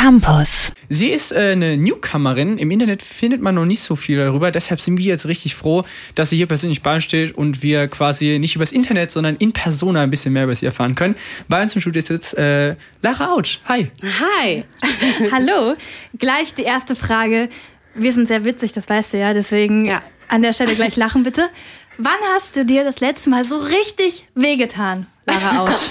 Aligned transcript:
Campus. 0.00 0.72
Sie 0.88 1.08
ist 1.08 1.30
äh, 1.30 1.50
eine 1.52 1.76
Newcomerin. 1.76 2.56
Im 2.56 2.70
Internet 2.70 3.02
findet 3.02 3.42
man 3.42 3.54
noch 3.54 3.66
nicht 3.66 3.82
so 3.82 3.96
viel 3.96 4.16
darüber. 4.16 4.50
Deshalb 4.50 4.80
sind 4.80 4.96
wir 4.96 5.04
jetzt 5.04 5.26
richtig 5.26 5.54
froh, 5.54 5.84
dass 6.14 6.30
sie 6.30 6.36
hier 6.38 6.46
persönlich 6.46 6.82
bei 6.82 6.94
uns 6.94 7.04
steht 7.04 7.34
und 7.34 7.62
wir 7.62 7.86
quasi 7.86 8.38
nicht 8.38 8.56
übers 8.56 8.72
Internet, 8.72 9.10
sondern 9.10 9.36
in 9.36 9.52
Persona 9.52 10.00
ein 10.00 10.08
bisschen 10.08 10.32
mehr 10.32 10.44
über 10.44 10.54
sie 10.54 10.64
erfahren 10.64 10.94
können. 10.94 11.16
Bei 11.48 11.60
uns 11.62 11.74
im 11.74 11.82
Studio 11.82 11.98
ist 12.00 12.08
jetzt 12.08 12.32
äh, 12.38 12.76
Lara 13.02 13.34
Autsch. 13.34 13.60
Hi. 13.66 13.90
Hi. 14.02 14.64
Hallo. 15.32 15.74
Gleich 16.18 16.54
die 16.54 16.62
erste 16.62 16.94
Frage. 16.94 17.50
Wir 17.94 18.14
sind 18.14 18.26
sehr 18.26 18.44
witzig, 18.44 18.72
das 18.72 18.88
weißt 18.88 19.12
du 19.12 19.18
ja. 19.18 19.34
Deswegen 19.34 19.84
Ja. 19.84 20.00
an 20.28 20.40
der 20.40 20.54
Stelle 20.54 20.74
gleich 20.76 20.96
lachen 20.96 21.24
bitte. 21.24 21.50
Wann 21.98 22.18
hast 22.34 22.56
du 22.56 22.64
dir 22.64 22.84
das 22.84 23.00
letzte 23.00 23.28
Mal 23.28 23.44
so 23.44 23.58
richtig 23.58 24.26
wehgetan, 24.34 25.08
Lara 25.26 25.58
Autsch? 25.64 25.90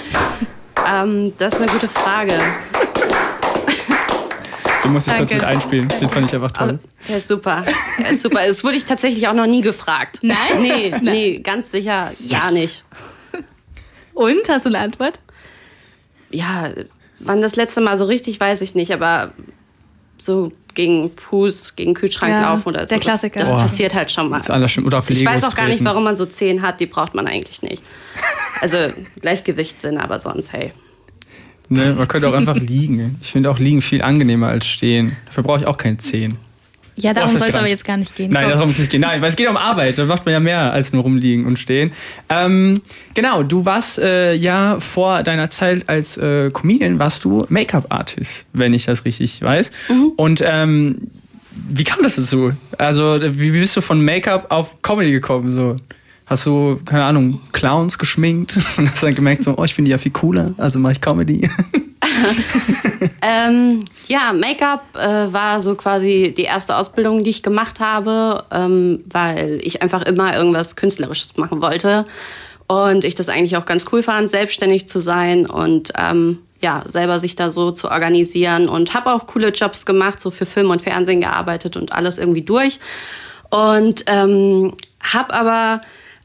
Ähm, 0.88 1.34
das 1.36 1.54
ist 1.54 1.60
eine 1.60 1.70
gute 1.70 1.88
Frage. 1.88 2.32
Du 4.82 4.88
musst 4.88 5.06
dich 5.06 5.14
kurz 5.16 5.28
Danke. 5.28 5.34
mit 5.46 5.54
einspielen. 5.54 5.88
Den 5.88 6.08
fand 6.08 6.26
ich 6.26 6.34
einfach 6.34 6.52
toll. 6.52 6.78
Der 7.08 7.16
ist 7.18 7.28
super. 7.28 7.64
Der 7.98 8.10
ist 8.10 8.22
super. 8.22 8.40
Das 8.46 8.64
wurde 8.64 8.76
ich 8.76 8.84
tatsächlich 8.84 9.28
auch 9.28 9.34
noch 9.34 9.46
nie 9.46 9.60
gefragt. 9.60 10.20
Nein? 10.22 10.36
Nee, 10.60 10.94
nee, 11.02 11.38
ganz 11.40 11.70
sicher 11.70 12.12
gar 12.30 12.50
nicht. 12.50 12.84
Und? 14.14 14.48
Hast 14.48 14.64
du 14.66 14.70
eine 14.70 14.78
Antwort? 14.78 15.18
Ja, 16.30 16.70
wann 17.18 17.40
das 17.42 17.56
letzte 17.56 17.80
Mal 17.80 17.98
so 17.98 18.04
richtig, 18.04 18.38
weiß 18.40 18.60
ich 18.62 18.74
nicht, 18.74 18.92
aber 18.92 19.32
so 20.18 20.52
gegen 20.74 21.10
Fuß, 21.16 21.74
gegen 21.76 21.94
Kühlschrank 21.94 22.32
Ja, 22.34 22.42
laufen 22.52 22.68
oder 22.68 22.86
so. 22.86 22.90
der 22.90 22.98
das- 22.98 23.04
Klassiker. 23.06 23.40
Das, 23.40 23.48
Boah. 23.50 23.58
passiert 23.58 23.94
halt 23.94 24.10
schon 24.12 24.28
mal. 24.28 24.36
Das 24.38 24.46
ist 24.46 24.50
anders 24.50 24.70
schlimm. 24.70 24.86
Oder 24.86 24.98
auf 24.98 25.10
Ich 25.10 25.18
Legos 25.18 25.34
weiß 25.34 25.44
auch 25.44 25.54
gar 25.56 25.66
nicht, 25.68 25.82
warum 25.84 26.04
man 26.04 26.16
so 26.16 26.26
Zehen 26.26 26.62
hat. 26.62 26.80
Die 26.80 26.86
braucht 26.86 27.14
man 27.14 27.26
eigentlich 27.26 27.62
nicht. 27.62 27.82
Also 28.60 28.76
Gleichgewichtssinn, 29.20 29.98
aber 29.98 30.20
sonst, 30.20 30.52
hey. 30.52 30.72
Ne, 31.72 31.94
man 31.96 32.08
könnte 32.08 32.28
auch 32.28 32.34
einfach 32.34 32.56
liegen. 32.56 33.16
Ich 33.22 33.30
finde 33.30 33.48
auch 33.48 33.60
liegen 33.60 33.80
viel 33.80 34.02
angenehmer 34.02 34.48
als 34.48 34.66
stehen. 34.66 35.16
Dafür 35.26 35.44
brauche 35.44 35.60
ich 35.60 35.66
auch 35.66 35.78
keine 35.78 35.98
Zehen. 35.98 36.36
Ja, 36.96 37.14
darum 37.14 37.36
soll 37.36 37.48
es 37.48 37.54
aber 37.56 37.68
jetzt 37.68 37.84
gar 37.84 37.96
nicht 37.96 38.14
gehen. 38.16 38.32
Nein, 38.32 38.42
Komm. 38.42 38.52
darum 38.52 38.66
muss 38.66 38.74
es 38.74 38.80
nicht 38.80 38.90
gehen. 38.90 39.00
Nein, 39.00 39.22
weil 39.22 39.30
es 39.30 39.36
geht 39.36 39.48
um 39.48 39.56
Arbeit. 39.56 39.96
Da 39.96 40.04
macht 40.04 40.26
man 40.26 40.32
ja 40.32 40.40
mehr 40.40 40.72
als 40.72 40.92
nur 40.92 41.04
rumliegen 41.04 41.46
und 41.46 41.58
stehen. 41.58 41.92
Ähm, 42.28 42.82
genau, 43.14 43.44
du 43.44 43.64
warst 43.64 43.98
äh, 44.00 44.34
ja 44.34 44.80
vor 44.80 45.22
deiner 45.22 45.48
Zeit 45.48 45.88
als 45.88 46.18
äh, 46.18 46.50
Comedian 46.50 46.98
warst 46.98 47.24
du 47.24 47.46
Make-up-Artist, 47.48 48.46
wenn 48.52 48.74
ich 48.74 48.84
das 48.84 49.04
richtig 49.04 49.40
weiß. 49.40 49.70
Und 50.16 50.42
ähm, 50.44 50.98
wie 51.68 51.84
kam 51.84 52.02
das 52.02 52.16
dazu? 52.16 52.52
Also, 52.78 53.20
wie 53.22 53.52
bist 53.52 53.76
du 53.76 53.80
von 53.80 54.04
Make-up 54.04 54.50
auf 54.50 54.82
Comedy 54.82 55.12
gekommen? 55.12 55.52
So? 55.52 55.76
Hast 56.30 56.46
du, 56.46 56.80
keine 56.84 57.04
Ahnung, 57.04 57.40
Clowns 57.50 57.98
geschminkt 57.98 58.56
und 58.76 58.88
hast 58.88 59.02
dann 59.02 59.14
gemerkt, 59.14 59.42
so, 59.42 59.58
oh, 59.58 59.64
ich 59.64 59.74
finde 59.74 59.88
die 59.88 59.92
ja 59.92 59.98
viel 59.98 60.12
cooler, 60.12 60.54
also 60.56 60.78
mache 60.78 60.92
ich 60.92 61.00
Comedy. 61.00 61.50
Ähm, 63.22 63.84
ja, 64.08 64.32
Make-up 64.32 64.82
äh, 64.94 65.32
war 65.32 65.60
so 65.60 65.74
quasi 65.74 66.34
die 66.36 66.42
erste 66.42 66.76
Ausbildung, 66.76 67.22
die 67.22 67.30
ich 67.30 67.42
gemacht 67.42 67.80
habe, 67.80 68.44
ähm, 68.50 68.98
weil 69.10 69.60
ich 69.62 69.82
einfach 69.82 70.02
immer 70.02 70.36
irgendwas 70.36 70.76
Künstlerisches 70.76 71.36
machen 71.36 71.62
wollte. 71.62 72.06
Und 72.66 73.04
ich 73.04 73.14
das 73.14 73.28
eigentlich 73.28 73.56
auch 73.56 73.66
ganz 73.66 73.86
cool 73.92 74.02
fand, 74.02 74.30
selbstständig 74.30 74.86
zu 74.86 75.00
sein 75.00 75.46
und 75.46 75.92
ähm, 75.98 76.38
ja, 76.60 76.84
selber 76.86 77.18
sich 77.18 77.36
da 77.36 77.50
so 77.50 77.72
zu 77.72 77.90
organisieren. 77.90 78.68
Und 78.68 78.94
habe 78.94 79.12
auch 79.12 79.26
coole 79.26 79.48
Jobs 79.48 79.86
gemacht, 79.86 80.20
so 80.20 80.30
für 80.30 80.46
Film 80.46 80.70
und 80.70 80.82
Fernsehen 80.82 81.20
gearbeitet 81.20 81.76
und 81.76 81.92
alles 81.92 82.18
irgendwie 82.18 82.42
durch. 82.42 82.80
Und 83.50 84.04
ähm, 84.06 84.74
habe 85.02 85.34
aber 85.34 85.80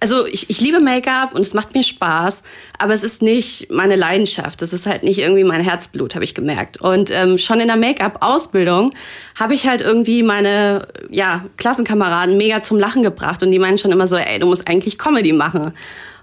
also 0.06 0.28
ich, 0.28 0.52
ich 0.52 0.62
liebe 0.62 0.80
Make-up 0.80 1.34
und 1.34 1.42
es 1.42 1.56
macht 1.56 1.74
mir 1.74 1.82
Spaß, 1.82 2.44
aber 2.78 2.94
es 2.94 3.04
ist 3.04 3.24
nicht 3.24 3.72
meine 3.72 3.96
Leidenschaft. 3.96 4.62
Es 4.62 4.72
ist 4.72 4.86
halt 4.86 5.02
nicht 5.02 5.18
irgendwie 5.18 5.44
mein 5.44 5.62
Herzblut, 5.62 6.14
habe 6.14 6.24
ich 6.24 6.36
gemerkt. 6.36 6.80
Und 6.80 7.10
ähm, 7.10 7.40
schon 7.40 7.60
in 7.60 7.66
der 7.66 7.76
Make-up-Ausbildung 7.76 8.94
habe 9.34 9.56
ich 9.56 9.68
halt 9.68 9.82
irgendwie 9.82 10.22
meine 10.22 10.88
ja, 11.10 11.44
Klassenkameraden 11.58 12.38
mega 12.38 12.62
zum 12.62 12.78
Lachen 12.78 13.02
gebracht 13.02 13.42
und 13.42 13.50
die 13.50 13.58
meinen 13.58 13.80
schon 13.80 13.92
immer 13.92 14.06
so, 14.06 14.16
ey, 14.16 14.38
du 14.38 14.46
musst 14.46 14.68
eigentlich 14.68 15.00
Comedy 15.00 15.34
machen. 15.34 15.74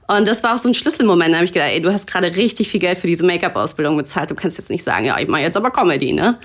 Und 0.07 0.29
das 0.29 0.45
war 0.45 0.55
auch 0.55 0.59
so 0.59 0.69
ein 0.69 0.75
Schlüsselmoment. 0.75 1.33
Da 1.33 1.39
habe 1.39 1.47
ich 1.47 1.53
gedacht, 1.53 1.71
ey, 1.73 1.83
du 1.83 1.93
hast 1.93 2.07
gerade 2.07 2.37
richtig 2.37 2.69
viel 2.69 2.79
Geld 2.79 2.99
für 2.99 3.09
diese 3.09 3.27
Make-up-Ausbildung 3.27 3.97
bezahlt. 3.97 4.31
Du 4.31 4.37
kannst 4.37 4.59
jetzt 4.59 4.71
nicht 4.71 4.85
sagen, 4.85 5.07
ja, 5.07 5.19
ich 5.19 5.27
mache 5.27 5.43
jetzt 5.43 5.57
aber 5.57 5.73
Comedy, 5.73 6.13
ne? 6.13 6.39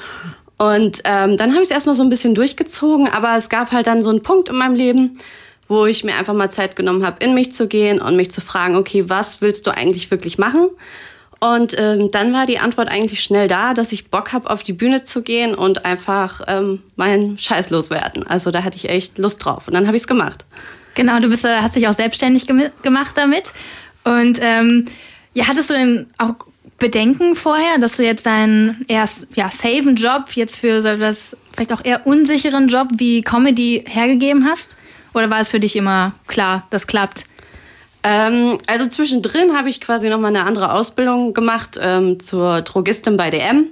Und 0.57 1.01
ähm, 1.03 1.37
dann 1.37 1.51
habe 1.51 1.61
ich 1.61 1.69
es 1.69 1.71
erstmal 1.71 1.93
so 1.93 2.01
ein 2.01 2.09
bisschen 2.09 2.33
durchgezogen, 2.33 3.07
aber 3.07 3.37
es 3.37 3.47
gab 3.49 3.71
halt 3.71 3.85
dann 3.85 4.01
so 4.01 4.09
einen 4.09 4.23
Punkt 4.23 4.49
in 4.49 4.55
meinem 4.55 4.73
Leben, 4.73 5.19
wo 5.67 5.85
ich 5.85 6.03
mir 6.03 6.15
einfach 6.15 6.33
mal 6.33 6.49
Zeit 6.49 6.75
genommen 6.75 7.05
habe, 7.05 7.23
in 7.23 7.33
mich 7.33 7.53
zu 7.53 7.67
gehen 7.67 8.01
und 8.01 8.15
mich 8.15 8.31
zu 8.31 8.41
fragen, 8.41 8.75
okay, 8.75 9.09
was 9.09 9.41
willst 9.41 9.67
du 9.67 9.71
eigentlich 9.71 10.09
wirklich 10.11 10.37
machen? 10.37 10.69
Und 11.39 11.75
ähm, 11.77 12.09
dann 12.11 12.33
war 12.33 12.47
die 12.47 12.57
Antwort 12.57 12.89
eigentlich 12.89 13.23
schnell 13.23 13.47
da, 13.47 13.75
dass 13.75 13.91
ich 13.91 14.09
Bock 14.09 14.33
habe, 14.33 14.49
auf 14.49 14.63
die 14.63 14.73
Bühne 14.73 15.03
zu 15.03 15.21
gehen 15.21 15.53
und 15.53 15.85
einfach 15.85 16.41
ähm, 16.47 16.81
meinen 16.95 17.37
Scheiß 17.37 17.69
loswerden. 17.69 18.25
Also 18.25 18.49
da 18.49 18.63
hatte 18.63 18.77
ich 18.77 18.89
echt 18.89 19.19
Lust 19.19 19.45
drauf. 19.45 19.67
Und 19.67 19.75
dann 19.75 19.85
habe 19.85 19.95
ich 19.95 20.03
es 20.03 20.07
gemacht. 20.07 20.45
Genau, 20.95 21.19
du 21.19 21.29
bist, 21.29 21.45
äh, 21.45 21.57
hast 21.57 21.75
dich 21.75 21.87
auch 21.87 21.93
selbstständig 21.93 22.45
gemi- 22.45 22.71
gemacht 22.81 23.11
damit. 23.15 23.51
Und 24.03 24.39
ähm, 24.41 24.85
ja, 25.35 25.47
hattest 25.47 25.69
du 25.69 25.75
denn 25.75 26.07
auch 26.17 26.33
Bedenken 26.79 27.35
vorher, 27.35 27.77
dass 27.77 27.97
du 27.97 28.03
jetzt 28.03 28.25
deinen 28.25 28.83
erst 28.87 29.27
ja, 29.35 29.49
safen 29.49 29.95
Job 29.95 30.31
jetzt 30.33 30.57
für 30.57 30.81
so 30.81 30.87
etwas 30.87 31.37
vielleicht 31.53 31.71
auch 31.71 31.85
eher 31.85 32.07
unsicheren 32.07 32.67
Job 32.67 32.87
wie 32.97 33.21
Comedy 33.21 33.83
hergegeben 33.87 34.45
hast? 34.49 34.75
Oder 35.17 35.29
war 35.29 35.39
es 35.41 35.49
für 35.49 35.59
dich 35.59 35.75
immer 35.75 36.13
klar, 36.27 36.67
das 36.69 36.85
klappt? 36.87 37.25
Ähm, 38.03 38.59
also 38.67 38.87
zwischendrin 38.87 39.57
habe 39.57 39.69
ich 39.69 39.81
quasi 39.81 40.09
noch 40.09 40.19
mal 40.19 40.27
eine 40.27 40.45
andere 40.45 40.71
Ausbildung 40.71 41.33
gemacht 41.33 41.79
ähm, 41.81 42.19
zur 42.19 42.61
Drogistin 42.61 43.17
bei 43.17 43.29
DM. 43.29 43.65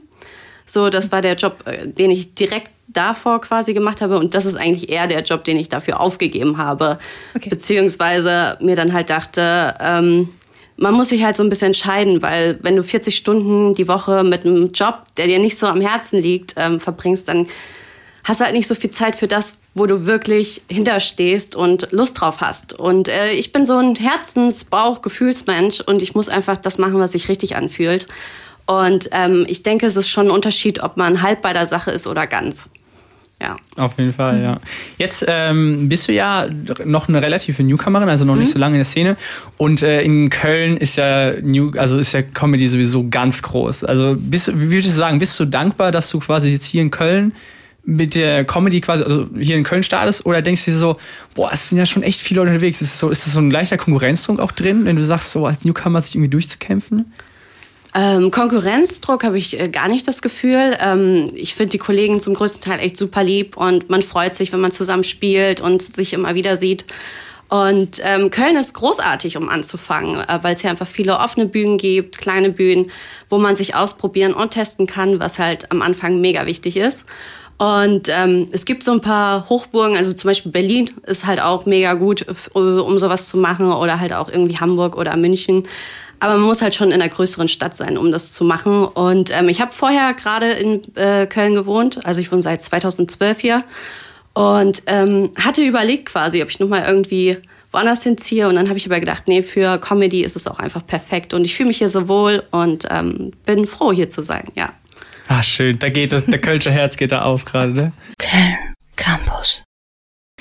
So, 0.65 0.89
das 0.89 1.11
war 1.11 1.21
der 1.21 1.35
Job, 1.35 1.63
äh, 1.65 1.87
den 1.87 2.09
ich 2.09 2.33
direkt 2.33 2.71
davor 2.87 3.41
quasi 3.41 3.73
gemacht 3.73 4.01
habe 4.01 4.17
und 4.17 4.33
das 4.33 4.45
ist 4.45 4.55
eigentlich 4.55 4.89
eher 4.89 5.05
der 5.07 5.21
Job, 5.21 5.43
den 5.43 5.57
ich 5.57 5.69
dafür 5.69 5.99
aufgegeben 5.99 6.57
habe, 6.57 6.97
Okay. 7.35 7.49
beziehungsweise 7.49 8.57
mir 8.61 8.75
dann 8.75 8.93
halt 8.93 9.09
dachte, 9.09 9.75
ähm, 9.79 10.29
man 10.77 10.93
muss 10.93 11.09
sich 11.09 11.23
halt 11.23 11.37
so 11.37 11.43
ein 11.43 11.49
bisschen 11.49 11.67
entscheiden, 11.67 12.21
weil 12.21 12.57
wenn 12.61 12.75
du 12.75 12.83
40 12.83 13.15
Stunden 13.15 13.73
die 13.73 13.87
Woche 13.87 14.23
mit 14.23 14.45
einem 14.45 14.71
Job, 14.71 15.03
der 15.17 15.27
dir 15.27 15.39
nicht 15.39 15.57
so 15.57 15.67
am 15.67 15.81
Herzen 15.81 16.21
liegt, 16.21 16.55
ähm, 16.57 16.79
verbringst, 16.79 17.29
dann 17.29 17.47
hast 18.25 18.41
du 18.41 18.43
halt 18.43 18.55
nicht 18.55 18.67
so 18.67 18.75
viel 18.75 18.89
Zeit 18.89 19.15
für 19.15 19.27
das, 19.27 19.59
wo 19.75 19.85
du 19.85 20.05
wirklich 20.05 20.63
hinterstehst 20.69 21.55
und 21.55 21.87
Lust 21.91 22.19
drauf 22.19 22.41
hast. 22.41 22.73
Und 22.73 23.07
äh, 23.07 23.31
ich 23.31 23.53
bin 23.53 23.65
so 23.65 23.77
ein 23.77 23.95
Herzens-Bauch-Gefühlsmensch 23.95 25.81
und 25.81 26.01
ich 26.01 26.15
muss 26.15 26.27
einfach 26.27 26.57
das 26.57 26.77
machen, 26.77 26.99
was 26.99 27.13
sich 27.13 27.29
richtig 27.29 27.55
anfühlt. 27.55 28.07
Und 28.65 29.09
ähm, 29.11 29.45
ich 29.47 29.61
denke, 29.61 29.85
es 29.85 29.95
ist 29.95 30.09
schon 30.09 30.27
ein 30.27 30.31
Unterschied, 30.31 30.81
ob 30.81 30.97
man 30.97 31.21
halb 31.21 31.43
bei 31.43 31.53
der 31.53 31.67
Sache 31.67 31.91
ist 31.91 32.07
oder 32.07 32.25
ganz. 32.25 32.69
Ja. 33.39 33.55
Auf 33.75 33.97
jeden 33.99 34.13
Fall, 34.13 34.41
ja. 34.41 34.59
Jetzt 34.97 35.25
ähm, 35.27 35.87
bist 35.87 36.07
du 36.07 36.13
ja 36.13 36.47
noch 36.83 37.09
eine 37.09 37.21
relative 37.21 37.61
Newcomerin, 37.63 38.09
also 38.09 38.25
noch 38.25 38.37
nicht 38.37 38.51
so 38.51 38.57
lange 38.57 38.75
in 38.75 38.79
der 38.79 38.85
Szene. 38.85 39.17
Und 39.57 39.83
äh, 39.83 40.01
in 40.01 40.29
Köln 40.29 40.77
ist 40.77 40.95
ja 40.95 41.33
New, 41.41 41.71
also 41.77 41.99
ist 41.99 42.13
ja 42.13 42.23
Comedy 42.23 42.67
sowieso 42.67 43.07
ganz 43.07 43.43
groß. 43.43 43.83
Also 43.83 44.15
bist 44.17 44.57
wie 44.57 44.71
würdest 44.71 44.87
du 44.87 44.91
sagen, 44.91 45.19
bist 45.19 45.39
du 45.39 45.45
dankbar, 45.45 45.91
dass 45.91 46.09
du 46.09 46.19
quasi 46.19 46.47
jetzt 46.47 46.65
hier 46.65 46.81
in 46.81 46.89
Köln 46.89 47.33
mit 47.85 48.15
der 48.15 48.45
Comedy 48.45 48.81
quasi, 48.81 49.03
also 49.03 49.27
hier 49.37 49.55
in 49.55 49.63
Köln 49.63 49.83
startest, 49.83 50.25
oder 50.25 50.41
denkst 50.41 50.65
du 50.65 50.71
dir 50.71 50.77
so, 50.77 50.97
boah, 51.35 51.51
es 51.53 51.69
sind 51.69 51.77
ja 51.77 51.85
schon 51.85 52.03
echt 52.03 52.19
viele 52.19 52.41
Leute 52.41 52.51
unterwegs. 52.51 52.81
Ist, 52.81 52.99
so, 52.99 53.09
ist 53.09 53.25
das 53.25 53.33
so 53.33 53.39
ein 53.39 53.51
leichter 53.51 53.77
Konkurrenzdruck 53.77 54.39
auch 54.39 54.51
drin, 54.51 54.85
wenn 54.85 54.95
du 54.95 55.05
sagst, 55.05 55.31
so 55.31 55.45
als 55.45 55.63
Newcomer 55.63 56.01
sich 56.01 56.15
irgendwie 56.15 56.29
durchzukämpfen? 56.29 57.13
Ähm, 57.93 58.29
Konkurrenzdruck 58.29 59.23
habe 59.23 59.37
ich 59.37 59.57
äh, 59.57 59.69
gar 59.69 59.87
nicht 59.87 60.07
das 60.07 60.21
Gefühl. 60.21 60.75
Ähm, 60.81 61.31
ich 61.33 61.55
finde 61.55 61.71
die 61.71 61.77
Kollegen 61.77 62.19
zum 62.19 62.33
größten 62.33 62.61
Teil 62.61 62.79
echt 62.79 62.97
super 62.97 63.23
lieb 63.23 63.55
und 63.55 63.89
man 63.89 64.01
freut 64.01 64.35
sich, 64.35 64.51
wenn 64.51 64.59
man 64.59 64.71
zusammen 64.71 65.05
spielt 65.05 65.61
und 65.61 65.81
sich 65.81 66.11
immer 66.11 66.35
wieder 66.35 66.57
sieht. 66.57 66.85
Und 67.47 68.01
ähm, 68.03 68.31
Köln 68.31 68.55
ist 68.55 68.73
großartig, 68.73 69.37
um 69.37 69.47
anzufangen, 69.47 70.19
äh, 70.19 70.39
weil 70.41 70.55
es 70.55 70.61
hier 70.61 70.71
einfach 70.71 70.87
viele 70.87 71.19
offene 71.19 71.45
Bühnen 71.45 71.77
gibt, 71.77 72.17
kleine 72.17 72.49
Bühnen, 72.49 72.91
wo 73.29 73.37
man 73.37 73.55
sich 73.55 73.75
ausprobieren 73.75 74.33
und 74.33 74.51
testen 74.51 74.87
kann, 74.87 75.19
was 75.19 75.39
halt 75.39 75.71
am 75.71 75.81
Anfang 75.81 76.19
mega 76.19 76.45
wichtig 76.47 76.75
ist. 76.75 77.05
Und 77.57 78.09
ähm, 78.09 78.49
es 78.51 78.65
gibt 78.65 78.83
so 78.83 78.91
ein 78.91 79.01
paar 79.01 79.47
Hochburgen, 79.49 79.95
also 79.95 80.11
zum 80.11 80.29
Beispiel 80.29 80.51
Berlin 80.51 80.89
ist 81.07 81.25
halt 81.25 81.41
auch 81.41 81.65
mega 81.65 81.93
gut, 81.93 82.25
um 82.53 82.99
sowas 82.99 83.29
zu 83.29 83.37
machen 83.37 83.71
oder 83.71 83.99
halt 83.99 84.11
auch 84.11 84.29
irgendwie 84.29 84.57
Hamburg 84.57 84.97
oder 84.97 85.15
München. 85.15 85.65
Aber 86.19 86.33
man 86.33 86.43
muss 86.43 86.61
halt 86.61 86.75
schon 86.75 86.91
in 86.91 87.01
einer 87.01 87.09
größeren 87.09 87.47
Stadt 87.47 87.75
sein, 87.75 87.97
um 87.97 88.11
das 88.11 88.33
zu 88.33 88.43
machen. 88.43 88.85
Und 88.85 89.31
ähm, 89.37 89.47
ich 89.47 89.61
habe 89.61 89.71
vorher 89.71 90.13
gerade 90.13 90.51
in 90.51 90.81
äh, 90.95 91.27
Köln 91.27 91.55
gewohnt, 91.55 92.05
also 92.05 92.19
ich 92.19 92.31
wohne 92.31 92.41
seit 92.41 92.61
2012 92.61 93.39
hier 93.39 93.63
und 94.33 94.83
ähm, 94.87 95.31
hatte 95.37 95.61
überlegt 95.61 96.07
quasi, 96.07 96.43
ob 96.43 96.49
ich 96.49 96.59
noch 96.59 96.67
mal 96.67 96.83
irgendwie 96.85 97.37
woanders 97.71 98.03
hinziehe. 98.03 98.47
Und 98.49 98.55
dann 98.55 98.67
habe 98.67 98.77
ich 98.77 98.85
aber 98.85 98.99
gedacht, 98.99 99.23
nee, 99.27 99.41
für 99.41 99.77
Comedy 99.77 100.23
ist 100.23 100.35
es 100.35 100.47
auch 100.47 100.59
einfach 100.59 100.85
perfekt. 100.85 101.33
Und 101.33 101.45
ich 101.45 101.55
fühle 101.55 101.67
mich 101.67 101.77
hier 101.77 101.89
so 101.89 102.07
wohl 102.07 102.43
und 102.51 102.85
ähm, 102.89 103.31
bin 103.45 103.65
froh, 103.65 103.93
hier 103.93 104.09
zu 104.09 104.21
sein, 104.21 104.45
ja. 104.55 104.73
Ah, 105.27 105.43
schön, 105.43 105.79
da 105.79 105.89
geht 105.89 106.11
das, 106.11 106.25
der 106.25 106.39
Kölsche 106.39 106.71
Herz 106.71 106.97
geht 106.97 107.11
da 107.11 107.23
auf 107.23 107.45
gerade, 107.45 107.71
ne? 107.73 107.91
Köln 108.19 108.55
Campus. 108.95 109.63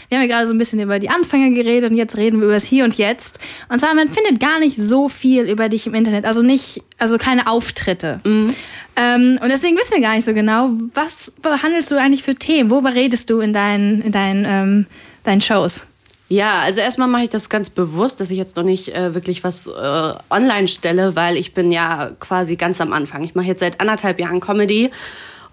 wir 0.08 0.18
haben 0.18 0.28
ja 0.28 0.34
gerade 0.34 0.46
so 0.46 0.54
ein 0.54 0.58
bisschen 0.58 0.80
über 0.80 0.98
die 0.98 1.08
Anfänge 1.08 1.52
geredet 1.54 1.90
und 1.90 1.96
jetzt 1.96 2.16
reden 2.16 2.38
wir 2.38 2.44
über 2.44 2.54
das 2.54 2.64
Hier 2.64 2.84
und 2.84 2.96
Jetzt. 2.98 3.38
Und 3.68 3.80
zwar, 3.80 3.94
man 3.94 4.08
findet 4.08 4.40
gar 4.40 4.58
nicht 4.58 4.76
so 4.76 5.08
viel 5.08 5.48
über 5.48 5.68
dich 5.68 5.86
im 5.86 5.94
Internet, 5.94 6.24
also 6.24 6.42
nicht, 6.42 6.82
also 6.98 7.18
keine 7.18 7.46
Auftritte. 7.46 8.20
Mhm. 8.24 8.54
Ähm, 8.96 9.38
und 9.42 9.48
deswegen 9.48 9.76
wissen 9.76 9.94
wir 9.94 10.00
gar 10.00 10.14
nicht 10.14 10.24
so 10.24 10.34
genau, 10.34 10.70
was 10.92 11.32
behandelst 11.42 11.90
du 11.90 11.96
eigentlich 11.96 12.22
für 12.22 12.34
Themen? 12.34 12.70
Worüber 12.70 12.94
redest 12.94 13.30
du 13.30 13.40
in 13.40 13.52
deinen, 13.52 14.02
in 14.02 14.12
deinen, 14.12 14.44
ähm, 14.46 14.86
deinen 15.24 15.40
Shows? 15.40 15.86
Ja, 16.34 16.58
also 16.62 16.80
erstmal 16.80 17.06
mache 17.06 17.22
ich 17.22 17.28
das 17.28 17.48
ganz 17.48 17.70
bewusst, 17.70 18.18
dass 18.18 18.28
ich 18.28 18.36
jetzt 18.36 18.56
noch 18.56 18.64
nicht 18.64 18.88
äh, 18.88 19.14
wirklich 19.14 19.44
was 19.44 19.68
äh, 19.68 20.14
online 20.30 20.66
stelle, 20.66 21.14
weil 21.14 21.36
ich 21.36 21.54
bin 21.54 21.70
ja 21.70 22.10
quasi 22.18 22.56
ganz 22.56 22.80
am 22.80 22.92
Anfang. 22.92 23.22
Ich 23.22 23.36
mache 23.36 23.46
jetzt 23.46 23.60
seit 23.60 23.80
anderthalb 23.80 24.18
Jahren 24.18 24.40
Comedy 24.40 24.90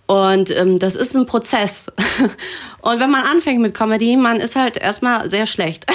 und 0.08 0.50
ähm, 0.50 0.80
das 0.80 0.96
ist 0.96 1.16
ein 1.16 1.28
Prozess. 1.28 1.86
Und 2.82 3.00
wenn 3.00 3.12
man 3.12 3.24
anfängt 3.26 3.62
mit 3.62 3.76
Comedy, 3.76 4.18
man 4.18 4.40
ist 4.40 4.56
halt 4.56 4.76
erstmal 4.76 5.30
sehr 5.30 5.46
schlecht. 5.46 5.86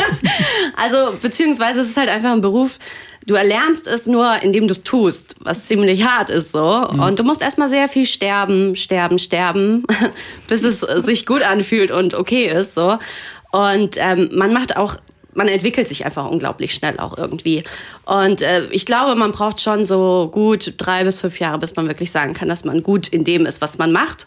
also 0.76 1.18
beziehungsweise 1.20 1.80
es 1.80 1.88
ist 1.88 1.96
halt 1.96 2.08
einfach 2.08 2.30
ein 2.30 2.40
Beruf, 2.40 2.78
du 3.26 3.34
erlernst 3.34 3.88
es 3.88 4.06
nur, 4.06 4.40
indem 4.42 4.68
du 4.68 4.72
es 4.72 4.84
tust, 4.84 5.34
was 5.40 5.66
ziemlich 5.66 6.06
hart 6.06 6.30
ist 6.30 6.52
so. 6.52 6.86
Mhm. 6.92 7.00
Und 7.00 7.18
du 7.18 7.24
musst 7.24 7.42
erstmal 7.42 7.68
sehr 7.68 7.88
viel 7.88 8.06
sterben, 8.06 8.76
sterben, 8.76 9.18
sterben, 9.18 9.84
bis 10.46 10.62
es 10.62 10.78
sich 10.80 11.26
gut 11.26 11.42
anfühlt 11.42 11.90
und 11.90 12.14
okay 12.14 12.46
ist 12.46 12.74
so. 12.74 13.00
Und 13.52 13.96
ähm, 13.98 14.30
man 14.32 14.52
macht 14.52 14.76
auch 14.76 14.96
man 15.34 15.48
entwickelt 15.48 15.88
sich 15.88 16.04
einfach 16.04 16.30
unglaublich 16.30 16.74
schnell 16.74 16.98
auch 16.98 17.16
irgendwie. 17.16 17.64
Und 18.04 18.42
äh, 18.42 18.66
ich 18.70 18.86
glaube, 18.86 19.14
man 19.14 19.32
braucht 19.32 19.60
schon 19.60 19.84
so 19.84 20.28
gut 20.32 20.74
drei 20.76 21.04
bis 21.04 21.20
fünf 21.20 21.40
Jahre, 21.40 21.58
bis 21.58 21.74
man 21.76 21.88
wirklich 21.88 22.10
sagen 22.10 22.34
kann, 22.34 22.48
dass 22.48 22.64
man 22.64 22.82
gut 22.82 23.08
in 23.08 23.24
dem 23.24 23.46
ist, 23.46 23.60
was 23.60 23.78
man 23.78 23.92
macht. 23.92 24.26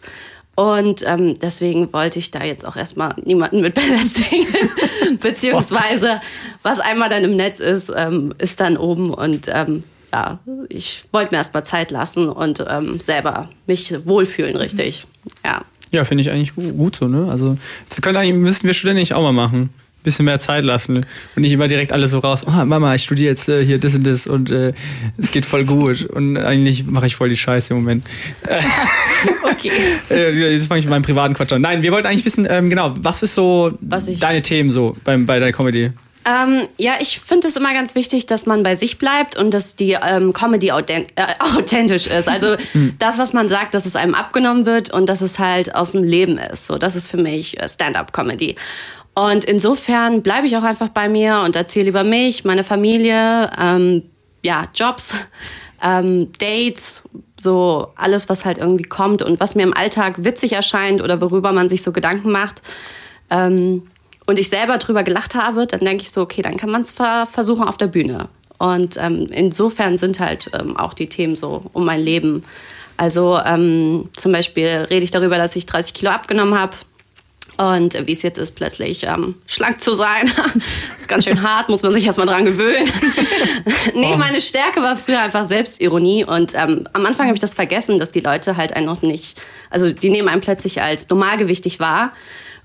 Und 0.55 1.05
ähm, 1.05 1.37
deswegen 1.39 1.91
wollte 1.91 2.17
ich 2.17 2.31
da 2.31 2.43
jetzt 2.43 2.65
auch 2.65 2.77
erstmal 2.77 3.13
niemanden 3.23 3.61
mit 3.61 3.73
belästigen. 3.75 4.47
Beziehungsweise, 5.19 6.21
was 6.63 6.79
einmal 6.79 7.09
dann 7.09 7.23
im 7.23 7.35
Netz 7.35 7.59
ist, 7.59 7.91
ähm, 7.95 8.33
ist 8.37 8.59
dann 8.59 8.77
oben. 8.77 9.13
Und 9.13 9.49
ähm, 9.49 9.83
ja, 10.13 10.39
ich 10.69 11.03
wollte 11.11 11.33
mir 11.33 11.39
erstmal 11.39 11.65
Zeit 11.65 11.91
lassen 11.91 12.29
und 12.29 12.65
ähm, 12.69 12.99
selber 13.01 13.49
mich 13.67 14.05
wohlfühlen, 14.05 14.55
richtig. 14.55 15.05
Ja. 15.43 15.61
Ja, 15.95 16.03
finde 16.03 16.23
ich 16.23 16.29
eigentlich 16.29 16.53
gut, 16.53 16.75
gut, 16.75 16.95
so, 16.97 17.07
ne? 17.07 17.31
Also, 17.31 17.57
das 17.87 18.01
können 18.01 18.17
eigentlich, 18.17 18.35
müssten 18.35 18.67
wir 18.67 18.73
Studenten 18.73 18.99
nicht 18.99 19.13
auch 19.13 19.21
mal 19.21 19.31
machen. 19.31 19.69
Bisschen 20.03 20.25
mehr 20.25 20.39
Zeit 20.39 20.65
lassen 20.65 20.97
und 21.35 21.41
nicht 21.41 21.53
immer 21.53 21.67
direkt 21.67 21.93
alles 21.93 22.11
so 22.11 22.19
raus. 22.19 22.41
Oh, 22.45 22.65
Mama, 22.65 22.93
ich 22.93 23.03
studiere 23.03 23.29
jetzt 23.29 23.47
äh, 23.47 23.65
hier 23.65 23.79
das 23.79 23.95
und 23.95 24.05
das 24.05 24.27
und 24.27 24.51
äh, 24.51 24.73
es 25.17 25.31
geht 25.31 25.45
voll 25.45 25.63
gut. 25.63 26.03
Und 26.03 26.35
eigentlich 26.35 26.85
mache 26.85 27.07
ich 27.07 27.15
voll 27.15 27.29
die 27.29 27.37
Scheiße 27.37 27.73
im 27.73 27.79
Moment. 27.79 28.05
okay. 29.43 29.71
Jetzt 30.51 30.67
fange 30.67 30.79
ich 30.79 30.85
mit 30.85 30.91
meinem 30.91 31.01
privaten 31.01 31.33
Quatsch 31.33 31.53
an. 31.53 31.61
Nein, 31.61 31.81
wir 31.81 31.91
wollten 31.93 32.07
eigentlich 32.07 32.25
wissen, 32.25 32.45
ähm, 32.47 32.69
genau, 32.69 32.93
was 32.97 33.23
ist 33.23 33.33
so 33.33 33.75
was 33.79 34.07
deine 34.19 34.41
Themen 34.41 34.69
so 34.69 34.95
beim, 35.05 35.25
bei 35.25 35.39
deiner 35.39 35.53
Comedy? 35.53 35.91
Ähm, 36.25 36.63
ja, 36.77 36.93
ich 36.99 37.19
finde 37.19 37.47
es 37.47 37.55
immer 37.55 37.73
ganz 37.73 37.93
wichtig, 37.93 38.25
dass 38.25 38.47
man 38.47 38.63
bei 38.63 38.73
sich 38.73 38.97
bleibt 38.97 39.37
und 39.37 39.53
dass 39.53 39.75
die 39.75 39.91
ähm, 39.91 40.33
Comedy 40.33 40.71
authent 40.71 41.11
äh, 41.15 41.27
authentisch 41.57 42.07
ist. 42.07 42.27
Also 42.27 42.55
hm. 42.71 42.95
das, 42.97 43.19
was 43.19 43.33
man 43.33 43.47
sagt, 43.47 43.75
dass 43.75 43.85
es 43.85 43.95
einem 43.95 44.15
abgenommen 44.15 44.65
wird 44.65 44.91
und 44.91 45.07
dass 45.07 45.21
es 45.21 45.37
halt 45.37 45.75
aus 45.75 45.91
dem 45.91 46.03
Leben 46.03 46.39
ist. 46.39 46.65
So, 46.65 46.77
das 46.77 46.95
ist 46.95 47.07
für 47.09 47.17
mich 47.17 47.59
äh, 47.59 47.69
Stand-up-Comedy. 47.69 48.55
Und 49.13 49.45
insofern 49.45 50.23
bleibe 50.23 50.47
ich 50.47 50.57
auch 50.57 50.63
einfach 50.63 50.89
bei 50.89 51.07
mir 51.07 51.41
und 51.45 51.55
erzähle 51.55 51.89
über 51.89 52.03
mich, 52.03 52.43
meine 52.43 52.63
Familie, 52.63 53.49
ähm, 53.57 54.03
ja, 54.41 54.67
Jobs, 54.73 55.13
ähm, 55.81 56.31
Dates, 56.39 57.03
so 57.39 57.89
alles, 57.95 58.29
was 58.29 58.45
halt 58.45 58.57
irgendwie 58.57 58.83
kommt 58.83 59.21
und 59.21 59.39
was 59.39 59.55
mir 59.55 59.63
im 59.63 59.75
Alltag 59.75 60.23
witzig 60.23 60.53
erscheint 60.53 61.01
oder 61.01 61.21
worüber 61.21 61.51
man 61.51 61.69
sich 61.69 61.81
so 61.81 61.91
Gedanken 61.91 62.31
macht. 62.31 62.61
Ähm, 63.29 63.83
und 64.25 64.39
ich 64.39 64.49
selber 64.49 64.77
drüber 64.77 65.03
gelacht 65.03 65.35
habe, 65.35 65.67
dann 65.67 65.81
denke 65.81 66.03
ich 66.03 66.11
so, 66.11 66.21
okay, 66.21 66.41
dann 66.41 66.57
kann 66.57 66.69
man 66.69 66.81
es 66.81 66.91
versuchen 66.91 67.67
auf 67.67 67.77
der 67.77 67.87
Bühne. 67.87 68.27
Und 68.57 68.97
ähm, 68.97 69.27
insofern 69.31 69.97
sind 69.97 70.19
halt 70.19 70.49
ähm, 70.57 70.77
auch 70.77 70.93
die 70.93 71.07
Themen 71.07 71.35
so 71.35 71.63
um 71.73 71.85
mein 71.85 72.01
Leben. 72.01 72.43
Also 72.97 73.37
ähm, 73.45 74.09
zum 74.15 74.31
Beispiel 74.31 74.87
rede 74.89 75.03
ich 75.03 75.11
darüber, 75.11 75.37
dass 75.37 75.55
ich 75.55 75.65
30 75.65 75.93
Kilo 75.93 76.11
abgenommen 76.11 76.57
habe. 76.57 76.75
Und 77.57 77.93
wie 78.05 78.11
es 78.11 78.21
jetzt 78.21 78.37
ist, 78.37 78.51
plötzlich 78.51 79.03
ähm, 79.03 79.35
schlank 79.47 79.81
zu 79.81 79.95
sein, 79.95 80.29
ist 80.97 81.07
ganz 81.07 81.23
schön 81.23 81.41
hart, 81.41 81.69
muss 81.69 81.83
man 81.83 81.93
sich 81.93 82.05
erstmal 82.05 82.27
dran 82.27 82.43
gewöhnen. 82.43 82.89
nee, 83.95 84.11
oh. 84.13 84.17
meine 84.17 84.41
Stärke 84.41 84.81
war 84.81 84.97
früher 84.97 85.21
einfach 85.21 85.45
Selbstironie. 85.45 86.25
Und 86.25 86.53
ähm, 86.55 86.87
am 86.91 87.05
Anfang 87.05 87.27
habe 87.27 87.35
ich 87.35 87.41
das 87.41 87.53
vergessen, 87.53 87.97
dass 87.97 88.11
die 88.11 88.19
Leute 88.19 88.57
halt 88.57 88.75
einen 88.75 88.85
noch 88.85 89.01
nicht, 89.01 89.41
also 89.69 89.91
die 89.91 90.09
nehmen 90.09 90.27
einen 90.27 90.41
plötzlich 90.41 90.81
als 90.81 91.07
normalgewichtig 91.07 91.79
wahr. 91.79 92.11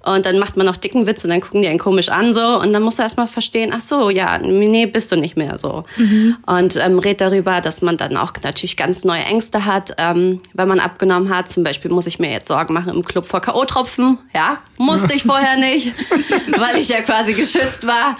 Und 0.02 0.24
dann 0.24 0.38
macht 0.38 0.56
man 0.56 0.64
noch 0.64 0.78
dicken 0.78 1.06
Witz 1.06 1.24
und 1.24 1.30
dann 1.30 1.42
gucken 1.42 1.60
die 1.60 1.68
einen 1.68 1.78
komisch 1.78 2.08
an 2.08 2.32
so. 2.32 2.58
Und 2.58 2.72
dann 2.72 2.82
musst 2.82 2.98
du 2.98 3.02
erstmal 3.02 3.26
verstehen, 3.26 3.70
ach 3.74 3.80
so, 3.80 4.08
ja, 4.08 4.38
nee, 4.38 4.86
bist 4.86 5.12
du 5.12 5.16
nicht 5.16 5.36
mehr 5.36 5.58
so. 5.58 5.84
Mhm. 5.98 6.36
Und 6.46 6.76
ähm, 6.76 6.98
red 6.98 7.20
darüber, 7.20 7.60
dass 7.60 7.82
man 7.82 7.98
dann 7.98 8.16
auch 8.16 8.32
natürlich 8.42 8.78
ganz 8.78 9.04
neue 9.04 9.20
Ängste 9.20 9.66
hat, 9.66 9.94
ähm, 9.98 10.40
wenn 10.54 10.68
man 10.68 10.80
abgenommen 10.80 11.28
hat. 11.34 11.52
Zum 11.52 11.64
Beispiel 11.64 11.90
muss 11.90 12.06
ich 12.06 12.18
mir 12.18 12.30
jetzt 12.30 12.48
Sorgen 12.48 12.72
machen 12.72 12.94
im 12.94 13.04
Club 13.04 13.26
vor 13.26 13.42
K.O.-Tropfen. 13.42 14.16
Ja, 14.34 14.58
musste 14.78 15.14
ich 15.14 15.24
vorher 15.24 15.58
nicht, 15.58 15.92
weil 16.56 16.78
ich 16.78 16.88
ja 16.88 17.02
quasi 17.02 17.34
geschützt 17.34 17.86
war. 17.86 18.16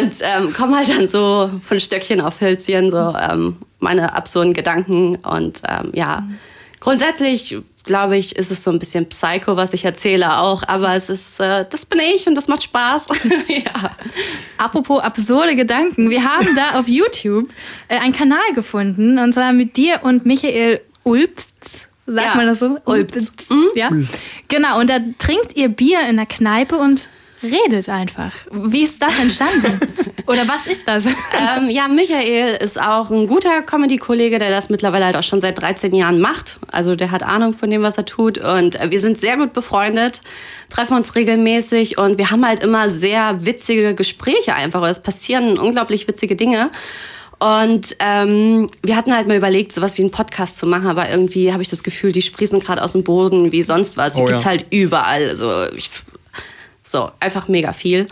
Und 0.00 0.14
ähm, 0.22 0.54
komm 0.56 0.74
halt 0.74 0.88
dann 0.88 1.06
so 1.06 1.50
von 1.62 1.78
Stöckchen 1.78 2.22
auf 2.22 2.40
Hölzchen, 2.40 2.90
so 2.90 3.14
ähm, 3.20 3.58
meine 3.80 4.14
absurden 4.14 4.54
Gedanken. 4.54 5.16
Und 5.16 5.60
ähm, 5.68 5.90
ja, 5.92 6.24
grundsätzlich 6.80 7.58
glaube 7.84 8.16
ich, 8.16 8.36
ist 8.36 8.50
es 8.50 8.62
so 8.62 8.70
ein 8.70 8.78
bisschen 8.78 9.08
Psycho, 9.08 9.56
was 9.56 9.72
ich 9.72 9.84
erzähle 9.84 10.38
auch. 10.38 10.62
Aber 10.66 10.94
es 10.94 11.08
ist, 11.08 11.40
äh, 11.40 11.64
das 11.68 11.84
bin 11.86 12.00
ich 12.00 12.26
und 12.26 12.34
das 12.34 12.48
macht 12.48 12.62
Spaß. 12.62 13.08
ja. 13.48 13.90
Apropos 14.58 15.02
absurde 15.02 15.56
Gedanken. 15.56 16.10
Wir 16.10 16.24
haben 16.24 16.48
da 16.54 16.78
auf 16.78 16.88
YouTube 16.88 17.48
äh, 17.88 17.98
einen 17.98 18.12
Kanal 18.12 18.52
gefunden. 18.54 19.18
Und 19.18 19.32
zwar 19.32 19.52
mit 19.52 19.76
dir 19.76 20.00
und 20.02 20.26
Michael 20.26 20.80
Ulpst. 21.04 21.88
Sagt 22.06 22.28
ja. 22.28 22.34
man 22.34 22.46
das 22.46 22.58
so? 22.58 22.78
Ulpst. 22.84 23.50
Mhm. 23.50 23.68
Ja. 23.74 23.90
Genau. 24.48 24.80
Und 24.80 24.90
da 24.90 24.98
trinkt 25.18 25.56
ihr 25.56 25.68
Bier 25.68 26.00
in 26.08 26.16
der 26.16 26.26
Kneipe 26.26 26.76
und 26.76 27.08
redet 27.42 27.88
einfach. 27.88 28.32
Wie 28.50 28.82
ist 28.82 29.02
das 29.02 29.18
entstanden? 29.18 29.80
Oder 30.26 30.46
was 30.46 30.66
ist 30.66 30.86
das? 30.86 31.06
Ähm, 31.06 31.68
ja, 31.68 31.88
Michael 31.88 32.56
ist 32.56 32.80
auch 32.80 33.10
ein 33.10 33.26
guter 33.26 33.62
Comedy-Kollege, 33.62 34.38
der 34.38 34.50
das 34.50 34.70
mittlerweile 34.70 35.06
halt 35.06 35.16
auch 35.16 35.22
schon 35.22 35.40
seit 35.40 35.60
13 35.60 35.94
Jahren 35.94 36.20
macht. 36.20 36.58
Also 36.70 36.94
der 36.94 37.10
hat 37.10 37.22
Ahnung 37.22 37.54
von 37.54 37.70
dem, 37.70 37.82
was 37.82 37.98
er 37.98 38.04
tut. 38.04 38.38
Und 38.38 38.78
wir 38.88 39.00
sind 39.00 39.18
sehr 39.18 39.36
gut 39.36 39.52
befreundet, 39.52 40.20
treffen 40.70 40.96
uns 40.96 41.14
regelmäßig 41.14 41.98
und 41.98 42.18
wir 42.18 42.30
haben 42.30 42.46
halt 42.46 42.62
immer 42.62 42.88
sehr 42.88 43.44
witzige 43.44 43.94
Gespräche 43.94 44.54
einfach. 44.54 44.82
Es 44.84 45.02
passieren 45.02 45.58
unglaublich 45.58 46.06
witzige 46.06 46.36
Dinge. 46.36 46.70
Und 47.42 47.96
ähm, 47.98 48.68
wir 48.84 48.96
hatten 48.96 49.12
halt 49.12 49.26
mal 49.26 49.36
überlegt, 49.36 49.72
sowas 49.72 49.98
wie 49.98 50.02
einen 50.02 50.12
Podcast 50.12 50.58
zu 50.58 50.66
machen, 50.66 50.86
aber 50.86 51.10
irgendwie 51.10 51.52
habe 51.52 51.60
ich 51.60 51.68
das 51.68 51.82
Gefühl, 51.82 52.12
die 52.12 52.22
sprießen 52.22 52.60
gerade 52.60 52.80
aus 52.80 52.92
dem 52.92 53.02
Boden 53.02 53.50
wie 53.50 53.64
sonst 53.64 53.96
was. 53.96 54.14
Die 54.14 54.20
oh, 54.20 54.26
gibt's 54.26 54.44
ja. 54.44 54.50
halt 54.50 54.66
überall. 54.70 55.28
Also 55.28 55.64
ich 55.76 55.90
so, 56.92 57.10
einfach 57.18 57.48
mega 57.48 57.72
viel. 57.72 58.06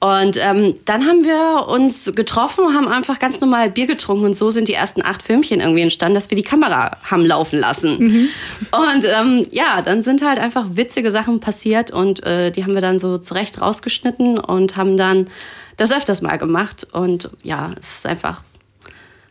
Und 0.00 0.36
ähm, 0.36 0.74
dann 0.84 1.06
haben 1.06 1.24
wir 1.24 1.66
uns 1.66 2.12
getroffen 2.14 2.66
und 2.66 2.74
haben 2.74 2.88
einfach 2.88 3.18
ganz 3.18 3.40
normal 3.40 3.70
Bier 3.70 3.86
getrunken. 3.86 4.26
Und 4.26 4.36
so 4.36 4.50
sind 4.50 4.68
die 4.68 4.74
ersten 4.74 5.02
acht 5.02 5.22
Filmchen 5.22 5.60
irgendwie 5.60 5.80
entstanden, 5.80 6.14
dass 6.14 6.28
wir 6.28 6.36
die 6.36 6.42
Kamera 6.42 6.98
haben 7.04 7.24
laufen 7.24 7.58
lassen. 7.58 7.96
Mhm. 7.98 8.28
Und 8.70 9.06
ähm, 9.06 9.46
ja, 9.50 9.80
dann 9.82 10.02
sind 10.02 10.22
halt 10.22 10.38
einfach 10.38 10.66
witzige 10.74 11.10
Sachen 11.10 11.40
passiert 11.40 11.90
und 11.90 12.22
äh, 12.24 12.50
die 12.50 12.64
haben 12.64 12.74
wir 12.74 12.82
dann 12.82 12.98
so 12.98 13.16
zurecht 13.16 13.62
rausgeschnitten 13.62 14.38
und 14.38 14.76
haben 14.76 14.98
dann 14.98 15.28
das 15.78 15.90
öfters 15.90 16.20
mal 16.20 16.36
gemacht. 16.36 16.86
Und 16.92 17.30
ja, 17.42 17.70
es 17.80 17.98
ist 17.98 18.06
einfach 18.06 18.42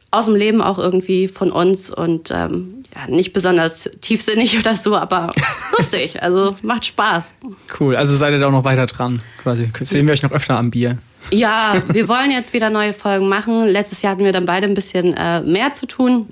aus 0.09 0.25
dem 0.25 0.35
Leben 0.35 0.61
auch 0.61 0.79
irgendwie 0.79 1.27
von 1.27 1.51
uns 1.51 1.91
und 1.91 2.31
ähm, 2.31 2.82
ja, 2.95 3.07
nicht 3.07 3.33
besonders 3.33 3.89
tiefsinnig 4.01 4.57
oder 4.59 4.75
so, 4.75 4.95
aber 4.95 5.29
lustig. 5.77 6.21
Also 6.21 6.55
macht 6.61 6.85
Spaß. 6.85 7.35
Cool, 7.79 7.95
also 7.95 8.15
seid 8.15 8.33
ihr 8.33 8.39
da 8.39 8.47
auch 8.47 8.51
noch 8.51 8.65
weiter 8.65 8.85
dran 8.85 9.21
quasi. 9.41 9.69
Sehen 9.81 10.07
wir 10.07 10.13
euch 10.13 10.23
noch 10.23 10.31
öfter 10.31 10.57
am 10.57 10.71
Bier. 10.71 10.97
Ja, 11.31 11.81
wir 11.89 12.07
wollen 12.07 12.31
jetzt 12.31 12.53
wieder 12.53 12.69
neue 12.69 12.93
Folgen 12.93 13.29
machen. 13.29 13.65
Letztes 13.67 14.01
Jahr 14.01 14.13
hatten 14.13 14.25
wir 14.25 14.33
dann 14.33 14.45
beide 14.45 14.67
ein 14.67 14.73
bisschen 14.73 15.15
äh, 15.15 15.41
mehr 15.41 15.73
zu 15.73 15.85
tun 15.85 16.27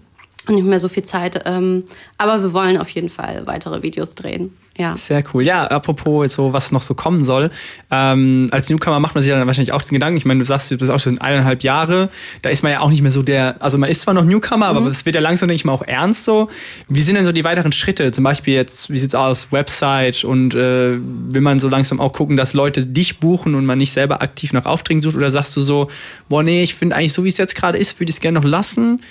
und 0.51 0.57
nicht 0.57 0.67
mehr 0.67 0.79
so 0.79 0.89
viel 0.89 1.03
Zeit. 1.03 1.41
Ähm, 1.45 1.83
aber 2.17 2.41
wir 2.43 2.53
wollen 2.53 2.77
auf 2.77 2.89
jeden 2.89 3.09
Fall 3.09 3.47
weitere 3.47 3.81
Videos 3.81 4.15
drehen. 4.15 4.51
Ja. 4.77 4.95
Sehr 4.95 5.23
cool. 5.33 5.45
Ja, 5.45 5.65
apropos 5.67 6.33
so, 6.33 6.53
was 6.53 6.71
noch 6.71 6.81
so 6.81 6.93
kommen 6.93 7.25
soll. 7.25 7.51
Ähm, 7.91 8.47
als 8.51 8.69
Newcomer 8.69 8.99
macht 8.99 9.15
man 9.15 9.23
sich 9.23 9.31
dann 9.31 9.45
wahrscheinlich 9.45 9.73
auch 9.73 9.81
den 9.81 9.93
Gedanken, 9.93 10.17
ich 10.17 10.25
meine, 10.25 10.39
du 10.39 10.45
sagst, 10.45 10.71
du 10.71 10.77
bist 10.77 10.89
auch 10.89 10.99
schon 10.99 11.19
eineinhalb 11.19 11.61
Jahre, 11.61 12.09
da 12.41 12.49
ist 12.49 12.63
man 12.63 12.71
ja 12.71 12.79
auch 12.79 12.89
nicht 12.89 13.01
mehr 13.01 13.11
so 13.11 13.21
der, 13.21 13.57
also 13.59 13.77
man 13.77 13.89
ist 13.89 14.01
zwar 14.01 14.13
noch 14.13 14.23
Newcomer, 14.23 14.71
mhm. 14.71 14.77
aber 14.77 14.87
es 14.87 15.05
wird 15.05 15.15
ja 15.15 15.21
langsam, 15.21 15.49
denke 15.49 15.57
ich 15.57 15.65
mal, 15.65 15.73
auch 15.73 15.83
ernst 15.83 16.23
so. 16.23 16.49
Wie 16.87 17.01
sind 17.01 17.15
denn 17.15 17.25
so 17.25 17.33
die 17.33 17.43
weiteren 17.43 17.73
Schritte? 17.73 18.11
Zum 18.11 18.23
Beispiel 18.23 18.53
jetzt, 18.53 18.89
wie 18.89 18.97
sieht's 18.97 19.13
aus, 19.13 19.51
Website 19.51 20.23
und 20.23 20.55
äh, 20.55 20.97
will 20.97 21.41
man 21.41 21.59
so 21.59 21.67
langsam 21.67 21.99
auch 21.99 22.13
gucken, 22.13 22.37
dass 22.37 22.53
Leute 22.53 22.85
dich 22.85 23.19
buchen 23.19 23.55
und 23.55 23.65
man 23.65 23.77
nicht 23.77 23.91
selber 23.91 24.21
aktiv 24.21 24.53
nach 24.53 24.65
Aufträgen 24.65 25.01
sucht? 25.01 25.17
Oder 25.17 25.31
sagst 25.31 25.55
du 25.57 25.61
so, 25.61 25.89
boah, 26.29 26.43
nee, 26.43 26.63
ich 26.63 26.75
finde 26.75 26.95
eigentlich 26.95 27.13
so, 27.13 27.23
wie 27.25 27.29
es 27.29 27.37
jetzt 27.37 27.55
gerade 27.55 27.77
ist, 27.77 27.99
würde 27.99 28.09
ich 28.09 28.15
es 28.15 28.21
gerne 28.21 28.39
noch 28.39 28.47
lassen? 28.47 29.01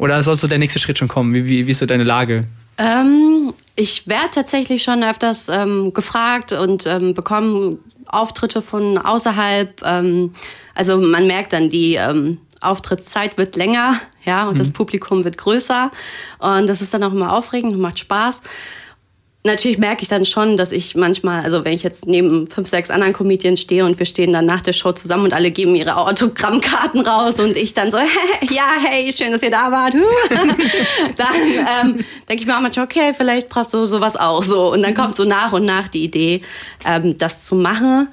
Oder 0.00 0.22
soll 0.22 0.36
so 0.36 0.46
der 0.46 0.56
nächste 0.56 0.78
Schritt 0.78 0.96
schon 0.96 1.08
kommen? 1.08 1.34
Wie, 1.34 1.44
wie, 1.46 1.66
wie 1.66 1.70
ist 1.70 1.78
so 1.78 1.86
deine 1.86 2.04
Lage? 2.04 2.44
Ähm, 2.78 3.52
ich 3.76 4.08
werde 4.08 4.30
tatsächlich 4.34 4.82
schon 4.82 5.04
öfters 5.04 5.50
ähm, 5.50 5.92
gefragt 5.92 6.52
und 6.52 6.86
ähm, 6.86 7.12
bekommen 7.12 7.78
Auftritte 8.06 8.62
von 8.62 8.96
außerhalb. 8.96 9.82
Ähm, 9.84 10.34
also 10.74 10.98
man 10.98 11.26
merkt 11.26 11.52
dann, 11.52 11.68
die 11.68 11.96
ähm, 11.96 12.38
Auftrittszeit 12.62 13.36
wird 13.36 13.56
länger, 13.56 14.00
ja, 14.24 14.44
und 14.46 14.54
mhm. 14.54 14.58
das 14.58 14.70
Publikum 14.70 15.24
wird 15.24 15.36
größer. 15.36 15.90
Und 16.38 16.66
das 16.66 16.80
ist 16.80 16.94
dann 16.94 17.04
auch 17.04 17.12
immer 17.12 17.34
aufregend 17.34 17.74
und 17.74 17.80
macht 17.80 17.98
Spaß 17.98 18.40
natürlich 19.42 19.78
merke 19.78 20.02
ich 20.02 20.08
dann 20.08 20.24
schon, 20.24 20.56
dass 20.56 20.70
ich 20.70 20.94
manchmal, 20.96 21.42
also 21.42 21.64
wenn 21.64 21.72
ich 21.72 21.82
jetzt 21.82 22.06
neben 22.06 22.46
fünf, 22.46 22.68
sechs 22.68 22.90
anderen 22.90 23.14
Comedians 23.14 23.60
stehe 23.60 23.84
und 23.84 23.98
wir 23.98 24.04
stehen 24.06 24.32
dann 24.32 24.44
nach 24.44 24.60
der 24.60 24.72
Show 24.72 24.92
zusammen 24.92 25.24
und 25.24 25.32
alle 25.32 25.50
geben 25.50 25.74
ihre 25.76 25.96
Autogrammkarten 25.96 27.00
raus 27.00 27.40
und 27.40 27.56
ich 27.56 27.72
dann 27.72 27.90
so, 27.90 27.98
ja, 28.50 28.68
hey, 28.82 29.10
schön, 29.12 29.32
dass 29.32 29.42
ihr 29.42 29.50
da 29.50 29.72
wart. 29.72 29.94
dann 31.16 31.26
ähm, 31.36 32.04
denke 32.28 32.42
ich 32.42 32.46
mir 32.46 32.56
auch 32.56 32.60
manchmal, 32.60 32.84
okay, 32.84 33.14
vielleicht 33.16 33.48
brauchst 33.48 33.72
du 33.72 33.86
sowas 33.86 34.16
auch 34.16 34.42
so. 34.42 34.72
Und 34.72 34.82
dann 34.82 34.94
kommt 34.94 35.16
so 35.16 35.24
nach 35.24 35.52
und 35.52 35.64
nach 35.64 35.88
die 35.88 36.04
Idee, 36.04 36.42
ähm, 36.84 37.16
das 37.16 37.46
zu 37.46 37.54
machen. 37.54 38.08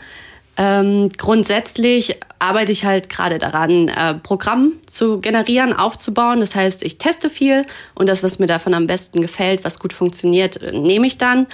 Ähm, 0.59 1.11
grundsätzlich 1.17 2.17
arbeite 2.39 2.71
ich 2.71 2.83
halt 2.83 3.09
gerade 3.09 3.37
daran, 3.37 3.89
äh, 3.89 4.15
Programm 4.15 4.73
zu 4.87 5.21
generieren, 5.21 5.73
aufzubauen. 5.73 6.39
Das 6.39 6.55
heißt, 6.55 6.83
ich 6.83 6.97
teste 6.97 7.29
viel 7.29 7.65
und 7.93 8.09
das, 8.09 8.23
was 8.23 8.39
mir 8.39 8.47
davon 8.47 8.73
am 8.73 8.87
besten 8.87 9.21
gefällt, 9.21 9.63
was 9.63 9.79
gut 9.79 9.93
funktioniert, 9.93 10.59
nehme 10.73 11.05
ich 11.05 11.19
dann. 11.19 11.45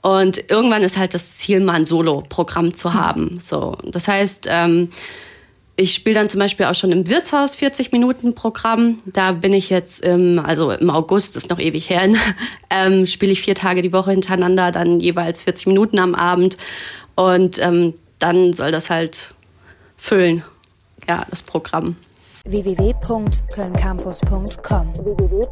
Und 0.00 0.50
irgendwann 0.50 0.82
ist 0.82 0.96
halt 0.96 1.14
das 1.14 1.38
Ziel, 1.38 1.60
mal 1.60 1.74
ein 1.74 1.84
Solo-Programm 1.84 2.74
zu 2.74 2.94
haben. 2.94 3.38
So, 3.40 3.76
das 3.84 4.06
heißt, 4.08 4.46
ähm, 4.48 4.90
ich 5.74 5.94
spiele 5.94 6.14
dann 6.14 6.28
zum 6.28 6.38
Beispiel 6.38 6.66
auch 6.66 6.74
schon 6.74 6.92
im 6.92 7.08
Wirtshaus 7.08 7.54
40 7.54 7.92
Minuten 7.92 8.34
Programm. 8.34 8.98
Da 9.06 9.32
bin 9.32 9.52
ich 9.52 9.70
jetzt 9.70 10.04
im, 10.04 10.38
also 10.38 10.70
im 10.70 10.90
August, 10.90 11.36
ist 11.36 11.50
noch 11.50 11.58
ewig 11.58 11.90
her, 11.90 12.08
ähm, 12.70 13.06
spiele 13.06 13.32
ich 13.32 13.42
vier 13.42 13.54
Tage 13.54 13.82
die 13.82 13.92
Woche 13.92 14.10
hintereinander, 14.10 14.70
dann 14.70 15.00
jeweils 15.00 15.42
40 15.42 15.66
Minuten 15.66 15.98
am 15.98 16.14
Abend. 16.14 16.56
Und 17.14 17.58
ähm, 17.64 17.94
dann 18.22 18.52
soll 18.52 18.70
das 18.70 18.90
halt 18.90 19.34
füllen, 19.96 20.44
ja, 21.08 21.26
das 21.28 21.42
Programm. 21.42 21.96
www.kölncampus.com 22.44 24.94
www 24.94 25.42